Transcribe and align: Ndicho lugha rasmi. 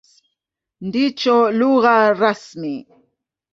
Ndicho 0.87 1.35
lugha 1.57 1.95
rasmi. 2.19 2.75